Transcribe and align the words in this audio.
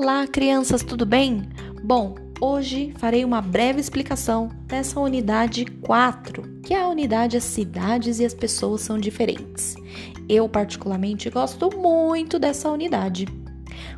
Olá, 0.00 0.28
crianças, 0.28 0.84
tudo 0.84 1.04
bem? 1.04 1.48
Bom, 1.82 2.14
hoje 2.40 2.94
farei 2.98 3.24
uma 3.24 3.42
breve 3.42 3.80
explicação 3.80 4.48
dessa 4.64 5.00
unidade 5.00 5.64
4, 5.64 6.60
que 6.62 6.72
é 6.72 6.80
a 6.80 6.88
unidade 6.88 7.36
As 7.36 7.42
cidades 7.42 8.20
e 8.20 8.24
as 8.24 8.32
pessoas 8.32 8.80
são 8.82 8.96
diferentes. 8.96 9.74
Eu, 10.28 10.48
particularmente, 10.48 11.28
gosto 11.28 11.76
muito 11.76 12.38
dessa 12.38 12.70
unidade. 12.70 13.26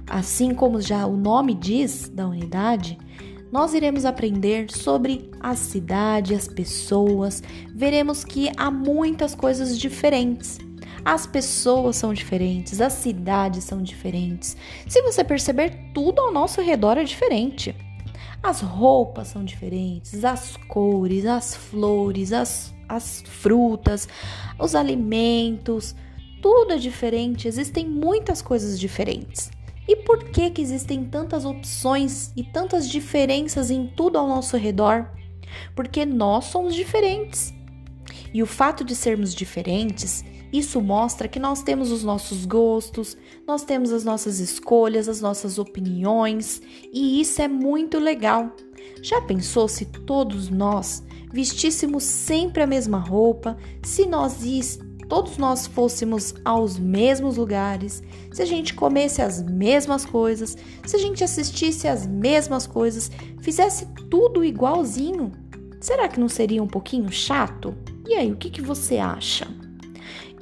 Assim 0.09 0.55
como 0.55 0.81
já 0.81 1.05
o 1.05 1.19
nome 1.19 1.53
diz 1.53 2.09
da 2.09 2.27
unidade, 2.27 2.99
nós 3.53 3.75
iremos 3.75 4.07
aprender 4.07 4.73
sobre 4.73 5.31
a 5.39 5.55
cidade, 5.55 6.35
as 6.35 6.49
pessoas, 6.49 7.43
veremos 7.75 8.25
que 8.25 8.51
há 8.57 8.71
muitas 8.71 9.35
coisas 9.35 9.79
diferentes 9.79 10.59
as 11.05 11.27
pessoas 11.27 11.97
são 11.97 12.13
diferentes, 12.13 12.81
as 12.81 12.93
cidades 12.95 13.65
são 13.65 13.83
diferentes. 13.83 14.57
Se 14.87 15.03
você 15.03 15.25
perceber, 15.25 15.91
tudo 15.95 16.21
ao 16.21 16.33
nosso 16.33 16.61
redor 16.61 16.99
é 16.99 17.05
diferente. 17.05 17.75
As 18.43 18.61
roupas 18.61 19.29
são 19.29 19.45
diferentes, 19.45 20.25
as 20.25 20.57
cores, 20.57 21.27
as 21.27 21.55
flores, 21.55 22.33
as, 22.33 22.75
as 22.89 23.23
frutas, 23.27 24.09
os 24.59 24.75
alimentos, 24.75 25.95
tudo 26.41 26.73
é 26.73 26.77
diferente, 26.79 27.47
existem 27.47 27.87
muitas 27.87 28.41
coisas 28.41 28.81
diferentes. 28.81 29.51
E 29.87 29.97
por 29.97 30.25
que 30.25 30.51
que 30.51 30.63
existem 30.63 31.05
tantas 31.05 31.45
opções 31.45 32.33
e 32.37 32.43
tantas 32.43 32.89
diferenças 32.89 33.71
em 33.71 33.87
tudo 33.87 34.19
ao 34.19 34.29
nosso 34.29 34.57
redor? 34.57 35.11
Porque 35.75 36.07
nós 36.07 36.45
somos 36.47 36.75
diferentes. 36.75 37.53
E 38.33 38.43
o 38.43 38.47
fato 38.47 38.85
de 38.85 38.95
sermos 38.95 39.35
diferentes 39.35 40.25
isso 40.53 40.81
mostra 40.81 41.29
que 41.29 41.39
nós 41.39 41.63
temos 41.63 41.93
os 41.93 42.03
nossos 42.03 42.45
gostos, 42.45 43.17
nós 43.47 43.63
temos 43.63 43.93
as 43.93 44.03
nossas 44.03 44.41
escolhas, 44.41 45.09
as 45.09 45.21
nossas 45.21 45.59
opiniões, 45.59 46.61
e 46.93 47.21
isso 47.21 47.41
é 47.41 47.47
muito 47.47 47.99
legal. 48.01 48.51
Já 49.01 49.21
pensou 49.21 49.69
se 49.69 49.85
todos 49.85 50.51
nós 50.51 51.05
vestíssemos 51.33 52.03
sempre 52.03 52.63
a 52.63 52.67
mesma 52.67 52.99
roupa, 52.99 53.57
se 53.85 54.07
nós 54.07 54.43
todos 55.09 55.39
nós 55.39 55.69
fôssemos 55.69 56.35
aos 56.45 56.79
mesmos 56.79 57.37
lugares, 57.37 58.03
se 58.33 58.43
a 58.43 58.45
gente 58.45 58.75
comesse 58.75 59.23
as 59.23 59.43
mesmas 59.43 60.05
coisas, 60.05 60.57
se 60.85 60.97
a 60.97 60.99
gente 60.99 61.23
assistisse 61.23 61.87
as 61.87 62.07
mesmas 62.07 62.67
coisas, 62.67 63.11
fizesse 63.41 63.87
tudo 64.11 64.45
igualzinho? 64.45 65.31
Será 65.81 66.09
que 66.09 66.19
não 66.19 66.29
seria 66.29 66.63
um 66.63 66.69
pouquinho 66.69 67.11
chato? 67.11 67.75
E 68.11 68.15
aí, 68.17 68.33
o 68.33 68.37
que, 68.37 68.51
que 68.51 68.61
você 68.61 68.99
acha? 68.99 69.47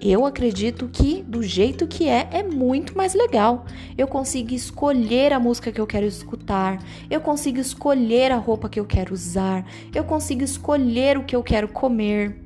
Eu 0.01 0.25
acredito 0.25 0.89
que 0.89 1.23
do 1.23 1.43
jeito 1.43 1.87
que 1.87 2.09
é, 2.09 2.27
é 2.33 2.43
muito 2.43 2.97
mais 2.97 3.13
legal. 3.13 3.67
Eu 3.99 4.09
consigo 4.09 4.55
escolher 4.55 5.35
a 5.35 5.39
música 5.39 5.71
que 5.71 5.79
eu 5.79 5.87
quero 5.87 6.07
escutar, 6.07 6.83
eu 7.11 7.21
consigo 7.21 7.61
escolher 7.61 8.33
a 8.33 8.39
roupa 8.39 8.71
que 8.71 8.81
eu 8.81 8.87
quero 8.87 9.13
usar, 9.13 9.71
eu 9.95 10.03
consigo 10.03 10.43
escolher 10.43 11.19
o 11.19 11.25
que 11.25 11.37
eu 11.37 11.43
quero 11.43 11.69
comer. 11.69 12.41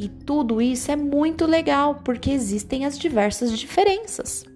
E 0.00 0.08
tudo 0.08 0.62
isso 0.62 0.90
é 0.90 0.96
muito 0.96 1.44
legal 1.44 2.00
porque 2.02 2.30
existem 2.30 2.86
as 2.86 2.98
diversas 2.98 3.58
diferenças. 3.58 4.46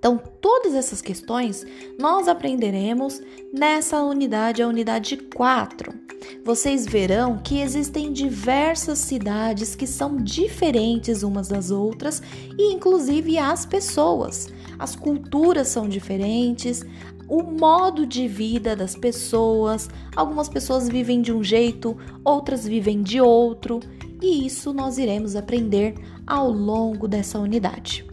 Então, 0.00 0.18
todas 0.18 0.74
essas 0.74 1.00
questões 1.00 1.64
nós 1.96 2.26
aprenderemos 2.26 3.22
nessa 3.54 4.02
unidade, 4.02 4.64
a 4.64 4.66
unidade 4.66 5.16
4. 5.16 6.05
Vocês 6.44 6.86
verão 6.86 7.38
que 7.38 7.60
existem 7.60 8.12
diversas 8.12 8.98
cidades 8.98 9.74
que 9.74 9.86
são 9.86 10.16
diferentes 10.16 11.22
umas 11.22 11.48
das 11.48 11.70
outras 11.70 12.22
e, 12.58 12.72
inclusive, 12.72 13.38
as 13.38 13.66
pessoas. 13.66 14.48
As 14.78 14.94
culturas 14.94 15.68
são 15.68 15.88
diferentes, 15.88 16.84
o 17.28 17.42
modo 17.42 18.06
de 18.06 18.28
vida 18.28 18.76
das 18.76 18.94
pessoas. 18.94 19.88
Algumas 20.14 20.48
pessoas 20.48 20.88
vivem 20.88 21.20
de 21.20 21.32
um 21.32 21.42
jeito, 21.42 21.96
outras 22.24 22.66
vivem 22.66 23.02
de 23.02 23.20
outro, 23.20 23.80
e 24.22 24.46
isso 24.46 24.72
nós 24.72 24.98
iremos 24.98 25.36
aprender 25.36 25.94
ao 26.26 26.50
longo 26.50 27.06
dessa 27.08 27.38
unidade. 27.38 28.06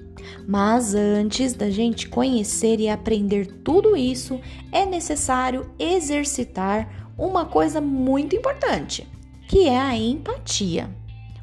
Mas 0.48 0.94
antes 0.94 1.54
da 1.54 1.70
gente 1.70 2.10
conhecer 2.10 2.80
e 2.80 2.90
aprender 2.90 3.48
tudo 3.64 3.96
isso, 3.96 4.40
é 4.72 4.86
necessário 4.86 5.70
exercitar 5.80 7.03
uma 7.18 7.46
coisa 7.46 7.80
muito 7.80 8.36
importante, 8.36 9.08
que 9.48 9.68
é 9.68 9.80
a 9.80 9.96
empatia. 9.96 10.90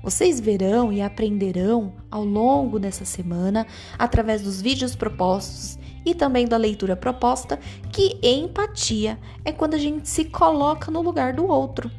Vocês 0.03 0.41
verão 0.41 0.93
e 0.93 1.03
aprenderão 1.03 1.93
ao 2.11 2.25
longo 2.25 2.79
dessa 2.79 3.05
semana, 3.05 3.67
através 3.99 4.43
dos 4.43 4.61
vídeos 4.61 4.97
propostos 4.97 5.79
e 6.05 6.15
também 6.15 6.47
da 6.47 6.57
leitura 6.57 6.97
proposta, 6.97 7.59
que 7.93 8.19
empatia 8.23 9.19
é 9.45 9.53
quando 9.53 9.75
a 9.75 9.79
gente 9.79 10.09
se 10.09 10.25
coloca 10.25 10.91
no 10.91 11.03
lugar 11.03 11.35
do 11.35 11.47
outro. 11.47 11.91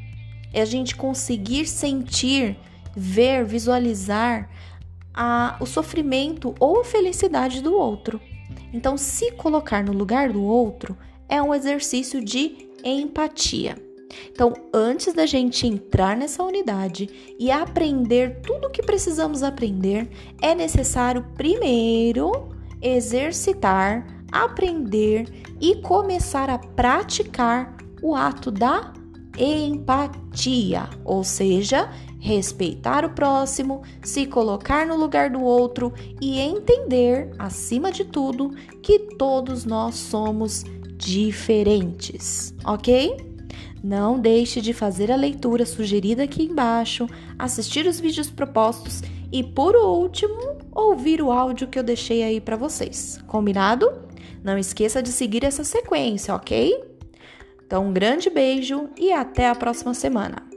É 0.51 0.61
a 0.61 0.65
gente 0.65 0.95
conseguir 0.95 1.67
sentir, 1.67 2.57
ver, 2.95 3.45
visualizar 3.45 4.49
a, 5.13 5.57
o 5.59 5.65
sofrimento 5.65 6.55
ou 6.59 6.81
a 6.81 6.83
felicidade 6.83 7.61
do 7.61 7.73
outro. 7.73 8.19
Então, 8.73 8.97
se 8.97 9.31
colocar 9.33 9.83
no 9.83 9.93
lugar 9.93 10.31
do 10.31 10.43
outro 10.43 10.97
é 11.29 11.41
um 11.41 11.53
exercício 11.53 12.23
de 12.23 12.70
empatia. 12.83 13.75
Então, 14.31 14.53
antes 14.73 15.13
da 15.13 15.25
gente 15.25 15.65
entrar 15.65 16.17
nessa 16.17 16.43
unidade 16.43 17.09
e 17.39 17.49
aprender 17.49 18.41
tudo 18.41 18.67
o 18.67 18.69
que 18.69 18.83
precisamos 18.83 19.41
aprender, 19.41 20.09
é 20.41 20.53
necessário 20.53 21.25
primeiro 21.35 22.49
exercitar, 22.81 24.25
aprender 24.31 25.27
e 25.59 25.75
começar 25.77 26.49
a 26.49 26.57
praticar 26.57 27.77
o 28.01 28.15
ato 28.15 28.51
da 28.51 28.93
empatia, 29.37 30.89
ou 31.05 31.23
seja, 31.23 31.89
respeitar 32.19 33.05
o 33.05 33.11
próximo, 33.11 33.81
se 34.03 34.25
colocar 34.25 34.85
no 34.85 34.95
lugar 34.95 35.29
do 35.29 35.41
outro 35.41 35.93
e 36.19 36.39
entender, 36.39 37.31
acima 37.39 37.91
de 37.91 38.03
tudo, 38.03 38.51
que 38.81 38.99
todos 39.17 39.65
nós 39.65 39.95
somos 39.95 40.63
diferentes, 41.01 42.53
ok? 42.63 43.17
Não 43.83 44.19
deixe 44.19 44.61
de 44.61 44.73
fazer 44.73 45.11
a 45.11 45.15
leitura 45.15 45.65
sugerida 45.65 46.23
aqui 46.23 46.43
embaixo, 46.43 47.07
assistir 47.37 47.87
os 47.87 47.99
vídeos 47.99 48.29
propostos 48.29 49.01
e, 49.31 49.43
por 49.43 49.75
último, 49.75 50.57
ouvir 50.71 51.21
o 51.21 51.31
áudio 51.31 51.67
que 51.67 51.79
eu 51.79 51.83
deixei 51.83 52.21
aí 52.21 52.39
para 52.39 52.55
vocês. 52.55 53.19
Combinado? 53.25 53.91
Não 54.43 54.57
esqueça 54.57 55.01
de 55.01 55.09
seguir 55.09 55.43
essa 55.43 55.63
sequência, 55.63 56.35
ok? 56.35 56.83
Então, 57.65 57.87
um 57.87 57.93
grande 57.93 58.29
beijo 58.29 58.89
e 58.97 59.11
até 59.11 59.47
a 59.47 59.55
próxima 59.55 59.93
semana. 59.93 60.50